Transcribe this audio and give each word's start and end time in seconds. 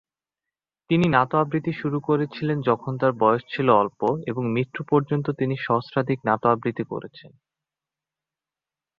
তিনি 0.89 1.05
নাত 1.09 1.31
আবৃত্তি 1.35 1.73
শুরু 1.73 1.97
করেছিলেন 1.99 2.57
যখন 2.61 2.91
তাঁর 2.97 3.13
বয়স 3.19 3.43
ছিল 3.49 3.67
অল্প 3.73 3.99
এবং 4.27 4.43
মৃত্যুর 4.47 4.85
পূর্ব 4.85 5.03
পর্যন্ত 5.03 5.27
তিনি 5.31 5.55
সহস্রাধিক 5.57 6.19
নাত 6.25 6.43
আবৃত্তি 6.45 6.83
করেছেন। 6.83 7.31